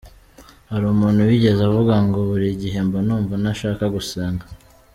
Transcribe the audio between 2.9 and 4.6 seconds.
numva ntashaka gusenga.